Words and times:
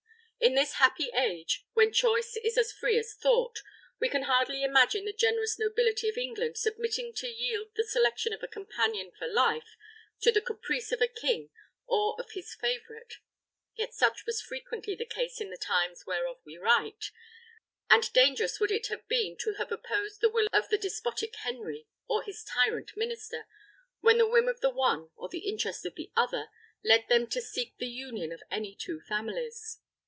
In 0.43 0.55
this 0.55 0.77
happy 0.81 1.11
age, 1.13 1.67
when 1.73 1.93
choice 1.93 2.35
is 2.35 2.57
as 2.57 2.71
free 2.71 2.97
as 2.97 3.13
thought, 3.13 3.61
we 3.99 4.09
can 4.09 4.23
hardly 4.23 4.63
imagine 4.63 5.05
the 5.05 5.13
generous 5.13 5.59
nobility 5.59 6.09
of 6.09 6.17
England 6.17 6.57
submitting 6.57 7.13
to 7.17 7.27
yield 7.27 7.69
the 7.75 7.83
selection 7.83 8.33
of 8.33 8.41
a 8.41 8.47
companion 8.47 9.11
for 9.19 9.27
life 9.27 9.75
to 10.21 10.31
the 10.31 10.41
caprice 10.41 10.91
of 10.91 10.99
a 10.99 11.07
king 11.07 11.51
or 11.85 12.15
of 12.19 12.31
his 12.31 12.55
favourite; 12.55 13.17
yet 13.75 13.93
such 13.93 14.25
was 14.25 14.41
frequently 14.41 14.95
the 14.95 15.05
case 15.05 15.39
in 15.39 15.51
the 15.51 15.57
times 15.59 16.07
whereof 16.07 16.39
we 16.43 16.57
write; 16.57 17.11
and 17.87 18.11
dangerous 18.11 18.59
would 18.59 18.71
it 18.71 18.87
have 18.87 19.07
been 19.07 19.37
to 19.37 19.53
have 19.59 19.71
opposed 19.71 20.21
the 20.21 20.29
will 20.29 20.47
of 20.51 20.69
the 20.69 20.77
despotic 20.79 21.35
Henry, 21.35 21.85
or 22.07 22.23
his 22.23 22.43
tyrant 22.43 22.97
minister, 22.97 23.45
when 23.99 24.17
the 24.17 24.25
whim 24.27 24.47
of 24.47 24.59
the 24.61 24.71
one, 24.71 25.11
or 25.15 25.29
the 25.29 25.47
interest 25.47 25.85
of 25.85 25.93
the 25.93 26.11
other, 26.15 26.47
led 26.83 27.07
them 27.09 27.27
to 27.27 27.41
seek 27.43 27.77
the 27.77 27.85
union 27.85 28.31
of 28.31 28.41
any 28.49 28.73
two 28.73 28.99
families. 29.01 29.77